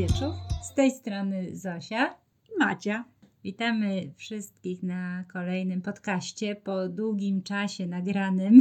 [0.00, 0.34] wieczór.
[0.62, 2.14] Z tej strony Zosia.
[2.48, 3.04] I Madzia.
[3.44, 8.60] Witamy wszystkich na kolejnym podcaście po długim czasie nagranym.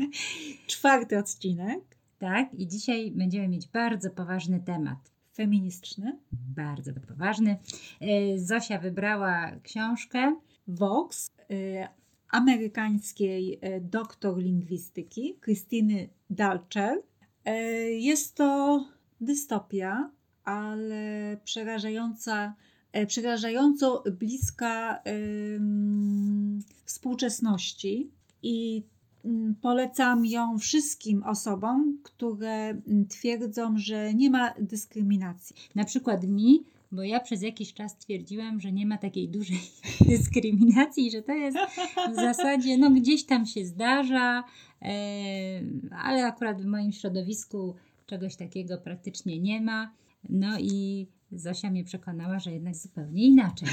[0.66, 1.80] Czwarty odcinek.
[2.18, 4.98] Tak, i dzisiaj będziemy mieć bardzo poważny temat.
[5.34, 6.18] Feministyczny.
[6.32, 7.56] Bardzo poważny.
[8.00, 10.36] E, Zosia wybrała książkę
[10.68, 11.86] Vox y,
[12.30, 17.02] amerykańskiej y, doktor lingwistyki Krystyny Dalcher.
[17.48, 17.52] Y,
[17.92, 18.80] jest to
[19.20, 20.10] dystopia,
[20.44, 22.54] ale przerażająca,
[22.92, 25.02] e, przerażająco bliska
[26.84, 28.10] współczesności
[28.42, 28.82] i
[29.24, 35.56] mm, polecam ją wszystkim osobom, które mm, twierdzą, że nie ma dyskryminacji.
[35.74, 39.60] na przykład mi, bo ja przez jakiś czas twierdziłam, że nie ma takiej dużej
[40.08, 41.58] dyskryminacji, że to jest
[42.12, 44.44] w zasadzie, no gdzieś tam się zdarza,
[45.90, 47.74] ale akurat w moim środowisku
[48.06, 49.92] czegoś takiego praktycznie nie ma.
[50.28, 53.68] No i Zosia mnie przekonała, że jednak zupełnie inaczej.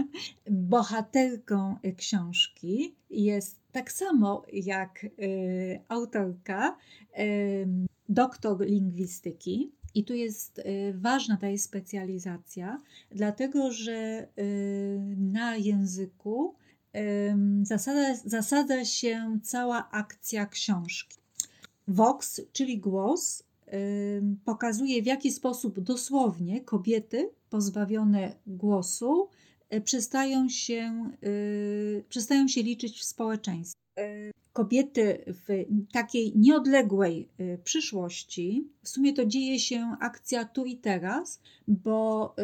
[0.50, 6.76] bohaterką y, książki jest tak samo jak y, autorka,
[7.18, 7.68] y,
[8.08, 9.72] doktor lingwistyki.
[9.94, 16.54] I tu jest y, ważna ta jej specjalizacja, dlatego że y, na języku
[17.62, 21.18] zasada, zasadza się cała akcja książki.
[21.88, 23.42] Vox, czyli głos,
[24.44, 29.28] pokazuje w jaki sposób dosłownie kobiety pozbawione głosu
[29.74, 33.80] y, przestają się, y, przestają się liczyć w społeczeństwie.
[33.98, 37.28] Y, Kobiety w takiej nieodległej
[37.64, 42.34] przyszłości, w sumie to dzieje się akcja tu i teraz, bo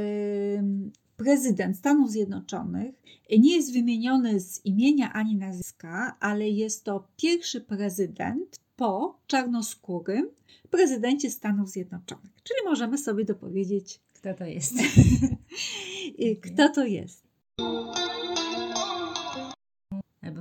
[1.16, 2.94] prezydent Stanów Zjednoczonych
[3.38, 10.30] nie jest wymieniony z imienia ani nazwiska, ale jest to pierwszy prezydent po czarnoskórym
[10.70, 12.32] prezydencie Stanów Zjednoczonych.
[12.42, 14.72] Czyli możemy sobie dopowiedzieć, Kto to jest?
[16.42, 17.24] kto to jest.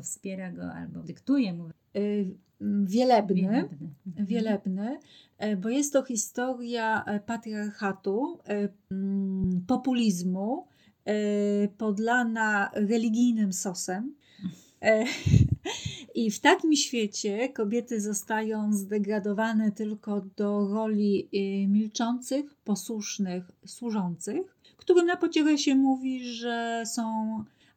[0.03, 1.69] Wspiera go, albo dyktuje mu.
[1.95, 2.37] Y,
[2.85, 3.41] Wielebny.
[3.41, 3.89] Wielebny.
[4.05, 4.99] wielebny,
[5.37, 10.67] e, bo jest to historia e, patriarchatu, e, mm, populizmu,
[11.77, 14.15] podlana religijnym sosem.
[16.15, 25.05] I w takim świecie kobiety zostają zdegradowane tylko do roli e, milczących, posłusznych, służących, którym
[25.05, 27.03] na pociechę się mówi, że są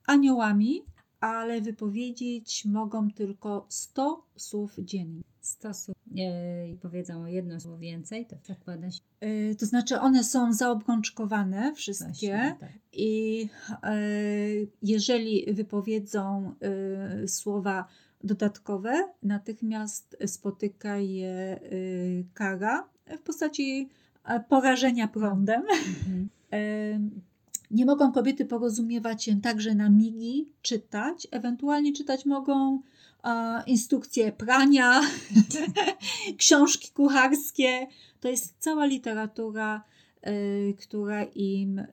[0.07, 0.83] aniołami,
[1.27, 5.23] ale wypowiedzieć mogą tylko 100 słów dziennie.
[5.41, 10.53] Stosu e, i powiedzą jedno słowo więcej, to zakłada się Y, To znaczy, one są
[10.53, 12.71] zaobrączkowane wszystkie właśnie, tak.
[12.93, 13.49] i
[13.83, 13.97] e,
[14.83, 16.55] jeżeli wypowiedzą
[17.27, 17.87] słowa
[18.25, 21.61] dodatkowe, natychmiast spotyka je
[22.35, 22.89] kara
[23.19, 23.89] w postaci
[24.49, 25.63] porażenia prądem.
[25.63, 26.29] Mhm.
[27.71, 31.27] Nie mogą kobiety porozumiewać się także na migi, czytać.
[31.31, 32.81] Ewentualnie czytać mogą
[33.25, 35.00] e, instrukcje prania,
[36.38, 37.87] książki kucharskie.
[38.21, 39.84] To jest cała literatura,
[40.22, 40.32] e,
[40.72, 41.87] która im e,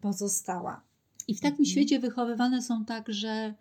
[0.00, 0.82] pozostała.
[1.28, 1.66] I w takim Mhm.
[1.66, 3.54] świecie wychowywane są także e,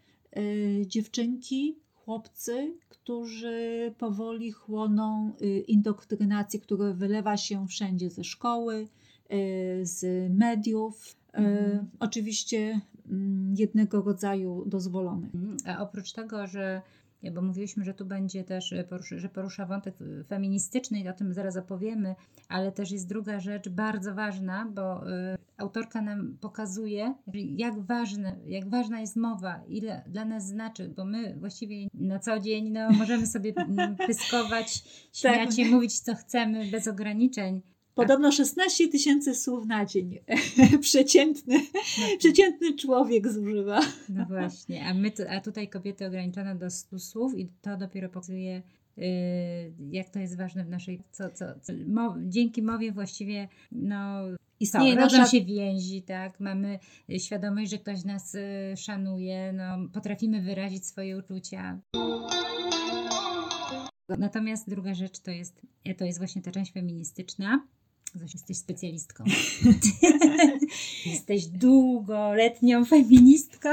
[0.88, 5.31] dziewczynki, chłopcy, którzy powoli chłoną
[5.68, 8.88] indoktrynację, która wylewa się wszędzie ze szkoły,
[9.81, 11.16] z mediów.
[11.34, 11.90] E, Mhm.
[12.00, 15.28] Oczywiście mm, jednego rodzaju dozwolone.
[15.34, 15.58] Mhm.
[15.66, 16.81] A oprócz tego, że
[17.30, 18.86] bo mówiliśmy, że tu będzie też, e,
[19.18, 22.16] że porusza wątek e, feministyczny i o tym zaraz opowiemy,
[22.50, 28.69] ale też jest druga rzecz bardzo ważna, bo y, autorka nam pokazuje, jak, ważne, jak
[28.69, 33.28] ważna jest mowa, ile dla nas znaczy, bo my właściwie na co dzień no, możemy
[33.28, 34.84] sobie mm, pyskować,
[35.19, 37.62] śmiać się, mówić co chcemy bez ograniczeń.
[37.96, 40.19] Podobno 16 tysięcy słów na dzień
[40.81, 41.56] przeciętny,
[42.00, 43.79] No, przeciętny człowiek zużywa.
[44.09, 48.62] No właśnie, a, my a tutaj kobiety ograniczone do 100 słów i to dopiero pokazuje,
[48.98, 49.06] yy,
[49.92, 54.21] jak to jest ważne w naszej, co, co, co mo, dzięki mowie właściwie, no,
[54.60, 56.80] Istnieje co, rodzą nasza się więzi, tak, mamy
[57.10, 61.80] y, świadomość, że ktoś nas y, szanuje, no, potrafimy wyrazić swoje uczucia.
[64.10, 65.62] Natomiast druga rzecz to jest,
[65.98, 67.68] to jest właśnie ta część feministyczna.
[68.16, 69.24] Zosia, jesteś specjalistką.
[71.06, 73.69] jesteś długoletnią feministką.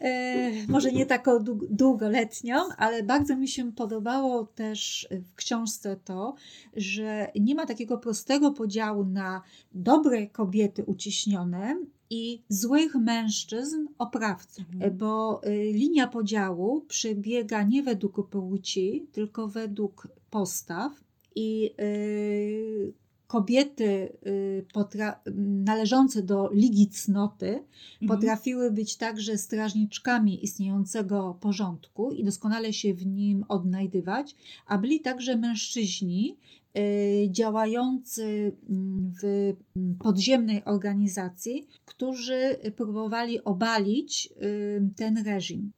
[0.00, 6.34] E, może nie taką dług- długoletnią, ale bardzo mi się podobało też w książce to,
[6.76, 9.42] że nie ma takiego prostego podziału na
[9.74, 11.76] dobre kobiety uciśnione
[12.10, 14.82] i złych mężczyzn oprawców, Mhm.
[14.82, 20.92] E, bo y, linia podziału przebiega nie według płci, tylko według postaw
[21.36, 22.92] i y,
[23.26, 24.12] kobiety
[25.64, 28.08] należące do Ligi Cnoty mhm.
[28.08, 34.36] potrafiły być także strażniczkami istniejącego porządku i doskonale się w nim odnajdywać,
[34.66, 36.36] a byli także mężczyźni,
[36.78, 39.24] Y, działający mm, w
[39.76, 45.72] mm, podziemnej organizacji, którzy próbowali obalić y, ten reżim.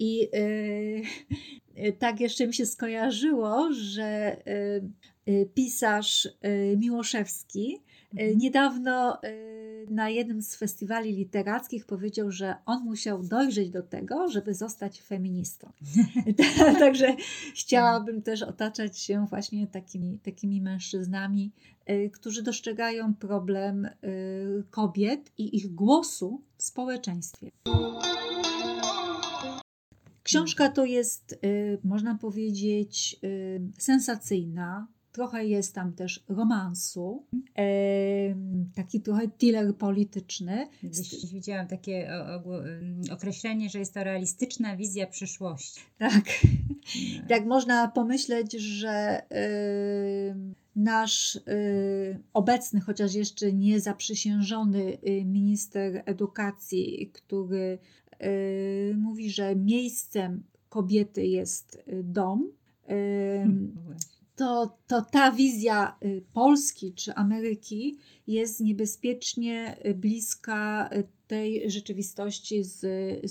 [0.00, 4.36] I y, tak jeszcze mi się skojarzyło, że
[5.54, 6.28] pisarz
[6.76, 7.78] Miłoszewski
[8.12, 8.38] mhm.
[8.38, 9.20] niedawno
[9.90, 15.72] na jednym z festiwali literackich powiedział, że on musiał dojrzeć do tego, żeby zostać feministą.
[16.78, 17.16] Także
[17.54, 21.52] chciałabym też otaczać się właśnie takimi, takimi mężczyznami,
[22.12, 23.88] którzy dostrzegają problem
[24.70, 27.50] kobiet i ich głosu w społeczeństwie.
[30.30, 33.20] Książka to jest, y, można powiedzieć,
[33.78, 37.26] sensacyjna, Trochę jest tam też romansu,
[37.58, 37.64] e,
[38.74, 40.68] taki trochę thriller polityczny.
[41.32, 42.10] Widziałam takie
[43.12, 45.80] określenie, że jest to realistyczna wizja przyszłości.
[45.98, 46.24] Tak.
[47.22, 47.28] No.
[47.28, 49.22] Tak można pomyśleć, że
[50.76, 57.78] nasz y, obecny, chociaż jeszcze nie zaprzysiężony y, minister edukacji, który
[58.09, 58.09] y,
[58.96, 62.52] mówi, że miejscem kobiety jest dom.
[62.86, 63.72] Hmm,
[64.40, 72.64] to, to ta wizja y, Polski czy Ameryki jest niebezpiecznie y, bliska y, tej rzeczywistości
[72.64, 72.80] z,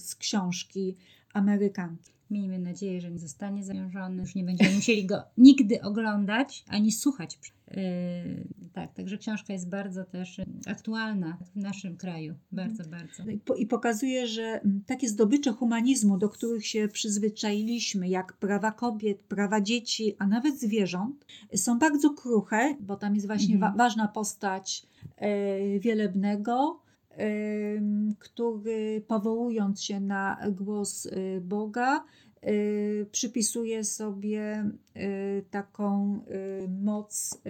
[0.01, 0.95] z książki
[1.33, 2.11] Amerykanki.
[2.29, 7.39] Miejmy nadzieję, że nie zostanie zawiążony, już nie będziemy musieli go nigdy oglądać ani słuchać.
[7.67, 7.77] Yy,
[8.73, 12.35] tak, także książka jest bardzo też aktualna w naszym kraju.
[12.51, 13.07] Bardzo, mhm.
[13.07, 13.23] bardzo.
[13.57, 19.61] I pokazuje, że mm, takie zdobycze humanizmu, do których się przyzwyczailiśmy, jak prawa kobiet, prawa
[19.61, 23.71] dzieci, a nawet zwierząt, są bardzo kruche, bo tam jest właśnie mhm.
[23.71, 24.87] wa ważna postać
[25.17, 26.81] e, Wielebnego,
[28.19, 32.05] który powołując się na głos y, Boga,
[32.43, 36.19] y, przypisuje sobie y, taką
[36.81, 37.41] moc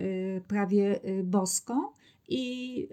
[0.48, 1.74] prawie boską.
[2.32, 2.88] I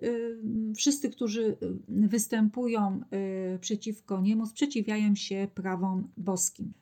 [0.77, 1.57] wszyscy, którzy
[1.89, 3.01] występują
[3.61, 6.73] przeciwko niemu, sprzeciwiają się prawom boskim.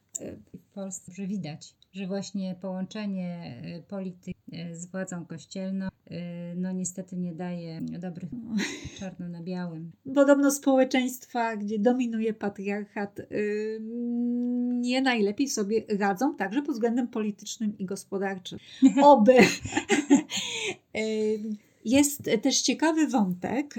[0.55, 4.35] W Polsce że widać, że właśnie połączenie polityki
[4.73, 8.31] z władzą kościelną Y, no niestety nie daje dobrych
[8.99, 9.93] czarno na białym.
[10.15, 13.79] Podobno społeczeństwa, gdzie dominuje patriarchat, y,
[14.81, 18.59] nie najlepiej sobie radzą, także pod względem politycznym i gospodarczym.
[19.03, 19.35] Oby.
[20.97, 21.43] Y,
[21.85, 23.75] jest też ciekawy wątek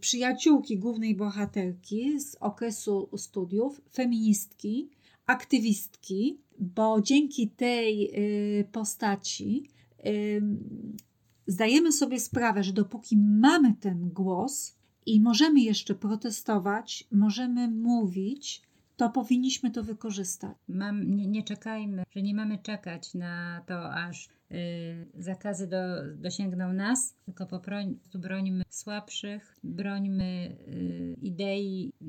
[0.00, 4.90] przyjaciółki głównej bohaterki z okresu studiów, feministki,
[5.28, 8.12] aktywistki, bo dzięki tej
[8.72, 9.70] postaci
[11.46, 18.62] zdajemy sobie sprawę, że dopóki mamy ten głos i możemy jeszcze protestować, możemy mówić,
[18.96, 20.56] to powinniśmy to wykorzystać.
[20.68, 25.76] Mam, nie, nie czekajmy, że nie mamy czekać na to, aż y, zakazy do,
[26.16, 32.04] dosięgną nas, tylko po prostu brońmy słabszych, brońmy y, idei y,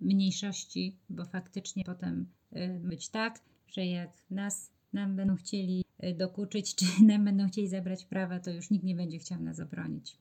[0.00, 2.39] mniejszości, bo faktycznie potem y,
[2.80, 8.04] być tak, że jak nas nam będą chcieli e, dokuczyć, czy nam będą chcieli zabrać
[8.04, 10.16] prawa, to już nikt nie będzie chciał nas obronić.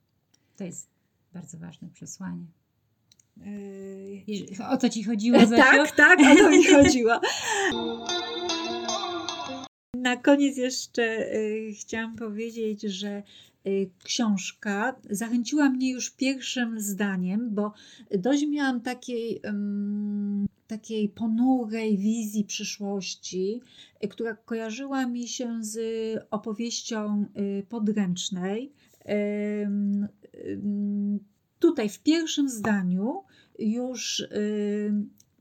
[0.58, 0.90] To jest
[1.34, 2.46] bardzo ważne przesłanie.
[3.38, 5.40] Yy, o co ci chodziło?
[5.40, 5.56] Zosiu?
[5.58, 7.20] Tak, tak, o to mi chodziło.
[9.94, 13.24] Na koniec jeszcze y, chciałam powiedzieć, że
[13.68, 17.74] y, książka zachęciła mnie już pierwszym zdaniem, bo
[18.12, 19.42] dość miałam takiej
[20.70, 23.62] takiej ponurej wizji przyszłości,
[24.04, 25.78] y, która kojarzyła mi się z
[26.32, 28.72] opowieścią y, podręcznej.
[31.60, 33.24] Tutaj w pierwszym zdaniu
[33.60, 34.94] już y,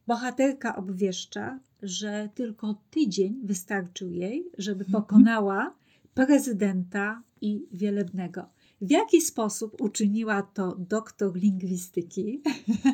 [0.07, 5.03] bohaterka obwieszcza, że tylko tydzień wystarczył jej, żeby mhm.
[5.03, 5.75] pokonała
[6.15, 8.49] prezydenta i wielebnego.
[8.81, 12.43] W jaki sposób uczyniła to doktor lingwistyki?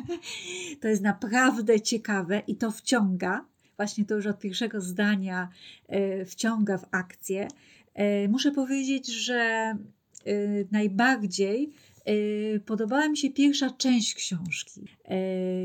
[0.81, 3.45] to jest naprawdę ciekawe i to wciąga.
[3.77, 5.49] Właśnie to już od pierwszego zdania
[5.87, 7.47] e, wciąga w akcję.
[7.93, 9.75] E, muszę powiedzieć, że e,
[10.71, 11.73] najbardziej
[12.65, 14.81] podobała mi się pierwsza część książki,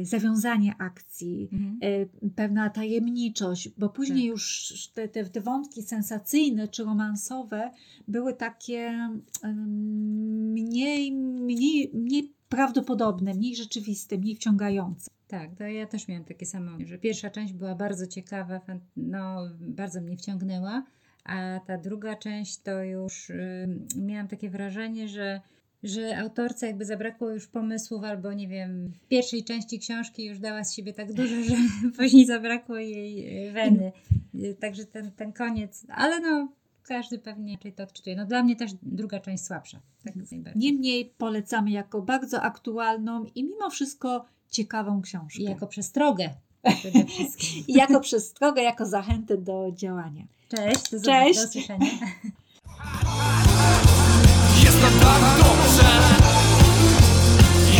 [0.00, 1.78] y, zawiązanie akcji, mhm.
[1.82, 4.30] Y, pewna tajemniczość, bo później tak.
[4.30, 7.70] już te, te, te, wątki sensacyjne czy romansowe
[8.09, 9.11] były takie
[9.54, 15.11] mniej, mniej, mniej prawdopodobne, mniej rzeczywiste, mniej wciągające.
[15.28, 18.61] Tak, to ja też miałam takie samo, że pierwsza część była bardzo ciekawa,
[18.97, 20.85] no, bardzo mnie wciągnęła,
[21.25, 25.40] a ta druga część to już y, miałam takie wrażenie, że
[25.82, 30.64] że autorce jakby zabrakło już pomysłów, albo nie wiem, w pierwszej części książki już dała
[30.64, 31.56] z siebie tak dużo, że
[31.99, 33.92] później zabrakło jej y, weny.
[34.34, 36.49] Y, Także ten, ten koniec, ale no
[36.82, 38.16] każdy pewnie inaczej to odczytuje.
[38.16, 39.80] No dla mnie też druga część słabsza.
[40.04, 40.14] Tak.
[40.56, 45.42] Niemniej polecamy jako bardzo aktualną i mimo wszystko ciekawą książkę.
[45.42, 46.30] I jako przestrogę.
[47.68, 50.25] I jako przestrogę, jako zachętę do działania.
[50.49, 51.38] Cześć, do, Cześć.
[51.40, 51.87] do usłyszenia.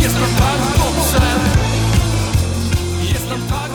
[0.01, 1.21] Jest nam tak dobrze.
[3.13, 3.70] Jest nam tak